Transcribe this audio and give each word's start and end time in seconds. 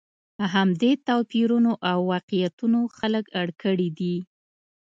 همدې 0.53 0.91
توپیرونو 1.07 1.73
او 1.91 1.99
واقعیتونو 2.13 2.79
خلک 2.97 3.25
اړ 3.41 3.47
کړي 3.61 3.89
دي. 3.99 4.15